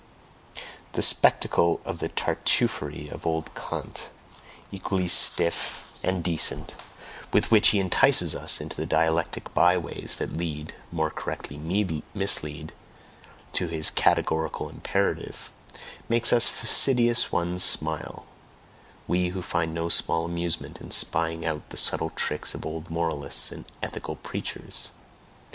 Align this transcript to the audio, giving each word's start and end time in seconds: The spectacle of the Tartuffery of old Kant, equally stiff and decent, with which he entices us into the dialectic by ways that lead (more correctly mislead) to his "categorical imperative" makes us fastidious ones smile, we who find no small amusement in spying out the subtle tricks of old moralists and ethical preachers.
The 0.93 1.03
spectacle 1.03 1.79
of 1.85 1.99
the 1.99 2.09
Tartuffery 2.09 3.07
of 3.11 3.27
old 3.27 3.53
Kant, 3.53 4.09
equally 4.71 5.07
stiff 5.07 5.91
and 6.03 6.23
decent, 6.23 6.73
with 7.31 7.51
which 7.51 7.67
he 7.67 7.79
entices 7.79 8.33
us 8.33 8.59
into 8.59 8.75
the 8.77 8.87
dialectic 8.87 9.53
by 9.53 9.77
ways 9.77 10.15
that 10.15 10.35
lead 10.35 10.73
(more 10.91 11.11
correctly 11.11 12.01
mislead) 12.15 12.73
to 13.53 13.67
his 13.67 13.91
"categorical 13.91 14.69
imperative" 14.69 15.51
makes 16.09 16.33
us 16.33 16.47
fastidious 16.49 17.31
ones 17.31 17.63
smile, 17.63 18.25
we 19.07 19.27
who 19.27 19.43
find 19.43 19.71
no 19.75 19.87
small 19.87 20.25
amusement 20.25 20.81
in 20.81 20.89
spying 20.89 21.45
out 21.45 21.69
the 21.69 21.77
subtle 21.77 22.09
tricks 22.15 22.55
of 22.55 22.65
old 22.65 22.89
moralists 22.89 23.51
and 23.51 23.65
ethical 23.83 24.15
preachers. 24.15 24.89